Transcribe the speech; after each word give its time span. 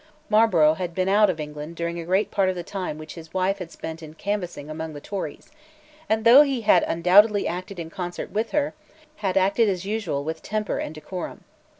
Marlborough 0.29 0.73
had 0.73 0.95
been 0.95 1.07
out 1.07 1.29
of 1.29 1.39
England 1.39 1.75
during 1.75 1.99
a 1.99 2.05
great 2.05 2.31
part 2.31 2.49
of 2.49 2.55
the 2.55 2.63
time 2.63 2.97
which 2.97 3.13
his 3.13 3.35
wife 3.35 3.59
had 3.59 3.69
spent 3.69 4.01
in 4.01 4.15
canvassing 4.15 4.67
among 4.67 4.93
the 4.93 4.99
Tories, 4.99 5.51
and, 6.09 6.25
though 6.25 6.41
he 6.41 6.61
had 6.61 6.81
undoubtedly 6.87 7.47
acted 7.47 7.77
in 7.77 7.91
concert 7.91 8.31
with 8.31 8.49
her, 8.49 8.73
had 9.17 9.37
acted, 9.37 9.69
as 9.69 9.85
usual, 9.85 10.23
with 10.23 10.41
temper 10.41 10.79
and 10.79 10.95
decorum. 10.95 11.43